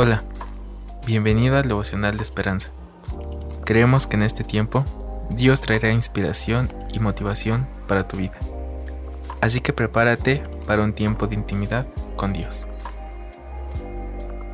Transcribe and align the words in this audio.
Hola, 0.00 0.22
bienvenido 1.04 1.56
al 1.56 1.66
devocional 1.66 2.16
de 2.16 2.22
esperanza. 2.22 2.70
Creemos 3.64 4.06
que 4.06 4.14
en 4.14 4.22
este 4.22 4.44
tiempo 4.44 4.84
Dios 5.28 5.60
traerá 5.60 5.90
inspiración 5.90 6.68
y 6.92 7.00
motivación 7.00 7.66
para 7.88 8.06
tu 8.06 8.16
vida. 8.16 8.38
Así 9.40 9.60
que 9.60 9.72
prepárate 9.72 10.40
para 10.68 10.84
un 10.84 10.92
tiempo 10.92 11.26
de 11.26 11.34
intimidad 11.34 11.88
con 12.14 12.32
Dios. 12.32 12.68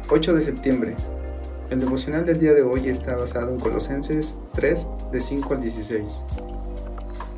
8 0.09 0.33
de 0.33 0.41
septiembre. 0.41 0.97
El 1.69 1.81
devocional 1.81 2.25
del 2.25 2.39
día 2.39 2.55
de 2.55 2.63
hoy 2.63 2.89
está 2.89 3.15
basado 3.15 3.53
en 3.53 3.61
Colosenses 3.61 4.39
3, 4.55 4.89
de 5.13 5.21
5 5.21 5.53
al 5.53 5.61
16. 5.61 6.25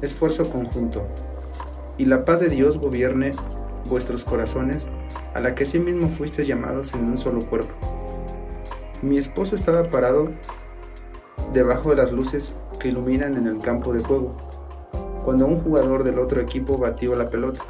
Esfuerzo 0.00 0.48
conjunto. 0.48 1.09
Y 1.98 2.04
la 2.04 2.25
paz 2.25 2.38
de 2.38 2.50
Dios 2.50 2.79
gobierne 2.79 3.34
vuestros 3.86 4.23
corazones, 4.23 4.86
a 5.34 5.41
la 5.41 5.57
que 5.57 5.64
asimismo 5.64 6.09
fuisteis 6.09 6.46
llamados 6.46 6.95
en 6.95 7.04
un 7.04 7.16
solo 7.16 7.45
cuerpo 7.46 7.96
mi 9.03 9.18
esposo 9.18 9.55
estaba 9.55 9.85
parado 9.85 10.31
debajo 11.53 11.91
de 11.91 11.96
las 11.96 12.13
luces 12.13 12.55
que 12.79 12.89
iluminan 12.89 13.35
en 13.35 13.46
el 13.46 13.61
campo 13.61 13.93
de 13.93 14.03
juego, 14.03 14.36
cuando 15.25 15.46
un 15.46 15.61
jugador 15.61 16.05
del 16.05 16.19
otro 16.19 16.41
equipo 16.41 16.79
batió 16.79 17.14
la 17.14 17.31
pelota. 17.31 17.61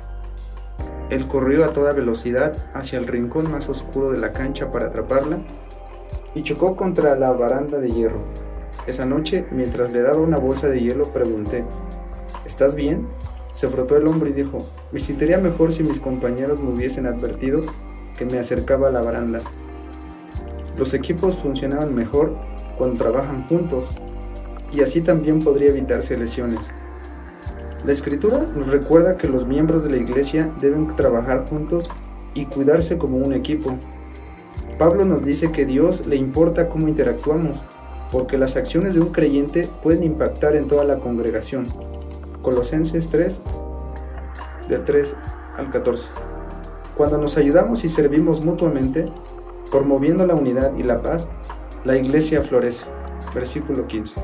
Él 1.10 1.28
corrió 1.28 1.64
a 1.64 1.72
toda 1.72 1.92
velocidad 1.92 2.70
hacia 2.74 2.98
el 2.98 3.06
rincón 3.06 3.50
más 3.50 3.68
oscuro 3.68 4.10
de 4.10 4.18
la 4.18 4.32
cancha 4.32 4.72
para 4.72 4.86
atraparla 4.86 5.38
y 6.34 6.42
chocó 6.42 6.76
contra 6.76 7.16
la 7.16 7.30
baranda 7.32 7.78
de 7.78 7.92
hierro. 7.92 8.20
Esa 8.86 9.06
noche, 9.06 9.46
mientras 9.50 9.90
le 9.90 10.02
daba 10.02 10.20
una 10.20 10.38
bolsa 10.38 10.68
de 10.68 10.80
hielo, 10.80 11.12
pregunté, 11.12 11.64
¿Estás 12.46 12.76
bien? 12.76 13.08
Se 13.50 13.68
frotó 13.68 13.96
el 13.96 14.06
hombro 14.06 14.28
y 14.28 14.32
dijo, 14.32 14.66
me 14.92 15.00
sentiría 15.00 15.38
mejor 15.38 15.72
si 15.72 15.82
mis 15.82 15.98
compañeros 15.98 16.60
me 16.60 16.70
hubiesen 16.70 17.06
advertido 17.06 17.62
que 18.16 18.24
me 18.24 18.38
acercaba 18.38 18.88
a 18.88 18.92
la 18.92 19.00
baranda. 19.00 19.40
Los 20.76 20.94
equipos 20.94 21.36
funcionaban 21.36 21.94
mejor 21.94 22.36
cuando 22.76 22.96
trabajan 22.96 23.46
juntos 23.48 23.90
y 24.72 24.82
así 24.82 25.00
también 25.00 25.42
podría 25.42 25.70
evitarse 25.70 26.16
lesiones. 26.16 26.70
La 27.84 27.92
escritura 27.92 28.46
nos 28.54 28.68
recuerda 28.68 29.16
que 29.16 29.28
los 29.28 29.46
miembros 29.46 29.84
de 29.84 29.90
la 29.90 29.96
iglesia 29.96 30.52
deben 30.60 30.88
trabajar 30.96 31.48
juntos 31.48 31.88
y 32.34 32.46
cuidarse 32.46 32.98
como 32.98 33.18
un 33.18 33.32
equipo. 33.32 33.76
Pablo 34.78 35.04
nos 35.04 35.24
dice 35.24 35.52
que 35.52 35.64
Dios 35.64 36.06
le 36.06 36.16
importa 36.16 36.68
cómo 36.68 36.88
interactuamos, 36.88 37.64
porque 38.12 38.36
las 38.36 38.56
acciones 38.56 38.94
de 38.94 39.00
un 39.00 39.10
creyente 39.10 39.68
pueden 39.82 40.02
impactar 40.02 40.56
en 40.56 40.66
toda 40.66 40.84
la 40.84 40.98
congregación. 40.98 41.68
Colosenses 42.42 43.08
3, 43.08 43.40
de 44.68 44.78
3 44.78 45.16
al 45.56 45.70
14. 45.70 46.10
Cuando 46.96 47.18
nos 47.18 47.36
ayudamos 47.36 47.84
y 47.84 47.88
servimos 47.88 48.42
mutuamente, 48.42 49.06
Promoviendo 49.76 50.24
la 50.24 50.34
unidad 50.34 50.74
y 50.78 50.82
la 50.82 51.02
paz, 51.02 51.28
la 51.84 51.98
iglesia 51.98 52.40
florece. 52.40 52.86
Versículo 53.34 53.86
15. 53.86 54.18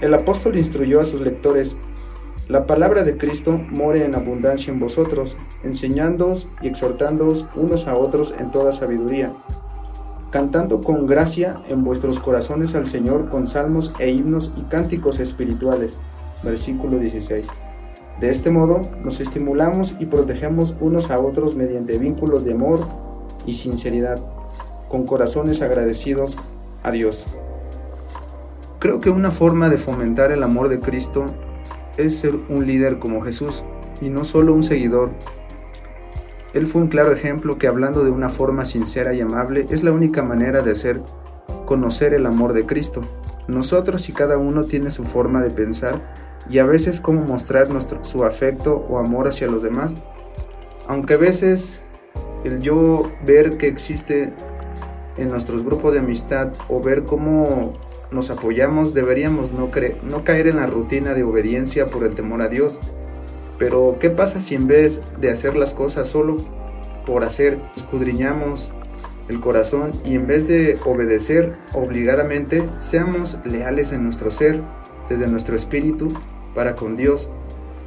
El 0.00 0.12
apóstol 0.14 0.56
instruyó 0.56 1.00
a 1.00 1.04
sus 1.04 1.20
lectores, 1.20 1.76
la 2.48 2.66
palabra 2.66 3.04
de 3.04 3.16
Cristo 3.16 3.52
more 3.52 4.04
en 4.04 4.16
abundancia 4.16 4.72
en 4.72 4.80
vosotros, 4.80 5.36
enseñándoos 5.62 6.48
y 6.60 6.66
exhortándoos 6.66 7.46
unos 7.54 7.86
a 7.86 7.94
otros 7.96 8.34
en 8.36 8.50
toda 8.50 8.72
sabiduría, 8.72 9.32
cantando 10.32 10.82
con 10.82 11.06
gracia 11.06 11.62
en 11.68 11.84
vuestros 11.84 12.18
corazones 12.18 12.74
al 12.74 12.86
Señor 12.86 13.28
con 13.28 13.46
salmos 13.46 13.94
e 14.00 14.10
himnos 14.10 14.52
y 14.56 14.62
cánticos 14.62 15.20
espirituales. 15.20 16.00
Versículo 16.42 16.98
16. 16.98 17.46
De 18.20 18.28
este 18.28 18.50
modo 18.50 18.88
nos 19.04 19.20
estimulamos 19.20 19.94
y 20.00 20.06
protegemos 20.06 20.74
unos 20.80 21.12
a 21.12 21.20
otros 21.20 21.54
mediante 21.54 21.96
vínculos 21.96 22.44
de 22.44 22.54
amor 22.54 23.11
y 23.46 23.54
sinceridad, 23.54 24.20
con 24.88 25.06
corazones 25.06 25.62
agradecidos 25.62 26.38
a 26.82 26.90
Dios. 26.90 27.26
Creo 28.78 29.00
que 29.00 29.10
una 29.10 29.30
forma 29.30 29.68
de 29.68 29.78
fomentar 29.78 30.32
el 30.32 30.42
amor 30.42 30.68
de 30.68 30.80
Cristo 30.80 31.26
es 31.96 32.18
ser 32.18 32.34
un 32.48 32.66
líder 32.66 32.98
como 32.98 33.22
Jesús 33.22 33.64
y 34.00 34.08
no 34.08 34.24
solo 34.24 34.54
un 34.54 34.62
seguidor. 34.62 35.10
Él 36.52 36.66
fue 36.66 36.82
un 36.82 36.88
claro 36.88 37.12
ejemplo 37.12 37.58
que 37.58 37.68
hablando 37.68 38.04
de 38.04 38.10
una 38.10 38.28
forma 38.28 38.64
sincera 38.64 39.14
y 39.14 39.20
amable 39.20 39.66
es 39.70 39.84
la 39.84 39.92
única 39.92 40.22
manera 40.22 40.62
de 40.62 40.72
hacer 40.72 41.00
conocer 41.64 42.12
el 42.12 42.26
amor 42.26 42.52
de 42.52 42.66
Cristo. 42.66 43.02
Nosotros 43.48 44.08
y 44.08 44.12
cada 44.12 44.36
uno 44.36 44.64
tiene 44.64 44.90
su 44.90 45.04
forma 45.04 45.42
de 45.42 45.50
pensar 45.50 46.02
y 46.50 46.58
a 46.58 46.66
veces 46.66 47.00
cómo 47.00 47.22
mostrar 47.22 47.70
nuestro, 47.70 48.04
su 48.04 48.24
afecto 48.24 48.74
o 48.88 48.98
amor 48.98 49.28
hacia 49.28 49.46
los 49.46 49.62
demás. 49.62 49.94
Aunque 50.88 51.14
a 51.14 51.18
veces 51.18 51.80
el 52.44 52.60
yo 52.60 53.10
ver 53.24 53.56
que 53.56 53.68
existe 53.68 54.32
en 55.16 55.30
nuestros 55.30 55.64
grupos 55.64 55.94
de 55.94 56.00
amistad 56.00 56.52
o 56.68 56.80
ver 56.80 57.04
cómo 57.04 57.72
nos 58.10 58.30
apoyamos, 58.30 58.94
deberíamos 58.94 59.52
no, 59.52 59.70
no 60.02 60.24
caer 60.24 60.46
en 60.46 60.56
la 60.56 60.66
rutina 60.66 61.14
de 61.14 61.22
obediencia 61.22 61.86
por 61.86 62.04
el 62.04 62.14
temor 62.14 62.42
a 62.42 62.48
Dios. 62.48 62.80
Pero 63.58 63.96
¿qué 64.00 64.10
pasa 64.10 64.40
si 64.40 64.54
en 64.54 64.66
vez 64.66 65.00
de 65.20 65.30
hacer 65.30 65.56
las 65.56 65.72
cosas 65.72 66.08
solo 66.08 66.36
por 67.06 67.24
hacer, 67.24 67.58
escudriñamos 67.76 68.72
el 69.28 69.40
corazón 69.40 69.92
y 70.04 70.14
en 70.14 70.26
vez 70.26 70.48
de 70.48 70.78
obedecer 70.84 71.56
obligadamente, 71.72 72.68
seamos 72.78 73.38
leales 73.44 73.92
en 73.92 74.04
nuestro 74.04 74.30
ser, 74.30 74.60
desde 75.08 75.26
nuestro 75.26 75.56
espíritu, 75.56 76.12
para 76.54 76.74
con 76.74 76.96
Dios, 76.96 77.30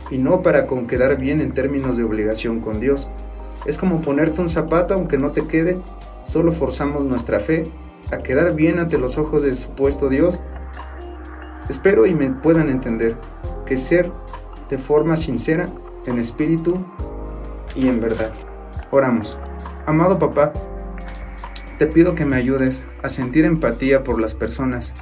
y 0.09 0.17
no 0.17 0.41
para 0.41 0.66
con 0.67 0.87
quedar 0.87 1.17
bien 1.17 1.41
en 1.41 1.53
términos 1.53 1.97
de 1.97 2.03
obligación 2.03 2.61
con 2.61 2.79
Dios? 2.79 3.09
Es 3.66 3.77
como 3.77 4.01
ponerte 4.01 4.41
un 4.41 4.49
zapato 4.49 4.93
aunque 4.93 5.17
no 5.17 5.31
te 5.31 5.47
quede, 5.47 5.79
solo 6.23 6.51
forzamos 6.51 7.03
nuestra 7.05 7.39
fe 7.39 7.71
a 8.11 8.17
quedar 8.17 8.53
bien 8.53 8.79
ante 8.79 8.97
los 8.97 9.17
ojos 9.17 9.43
del 9.43 9.57
supuesto 9.57 10.09
Dios. 10.09 10.41
Espero 11.69 12.05
y 12.05 12.13
me 12.13 12.29
puedan 12.29 12.69
entender 12.69 13.16
que 13.66 13.77
ser 13.77 14.11
de 14.69 14.77
forma 14.77 15.17
sincera, 15.17 15.69
en 16.05 16.19
espíritu 16.19 16.85
y 17.75 17.88
en 17.88 17.99
verdad. 17.99 18.31
Oramos. 18.91 19.38
Amado 19.85 20.19
papá, 20.19 20.53
te 21.77 21.87
pido 21.87 22.16
que 22.16 22.25
me 22.25 22.37
ayudes 22.37 22.83
a 23.03 23.09
sentir 23.09 23.45
empatía 23.45 24.03
por 24.03 24.19
las 24.19 24.33
personas 24.33 24.95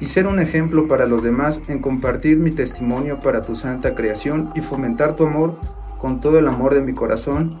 y 0.00 0.06
ser 0.06 0.26
un 0.26 0.40
ejemplo 0.40 0.88
para 0.88 1.06
los 1.06 1.22
demás 1.22 1.62
en 1.68 1.80
compartir 1.80 2.38
mi 2.38 2.50
testimonio 2.50 3.20
para 3.20 3.42
tu 3.42 3.54
santa 3.54 3.94
creación 3.94 4.50
y 4.54 4.60
fomentar 4.60 5.16
tu 5.16 5.26
amor 5.26 5.58
con 5.98 6.20
todo 6.20 6.38
el 6.38 6.48
amor 6.48 6.74
de 6.74 6.82
mi 6.82 6.94
corazón 6.94 7.60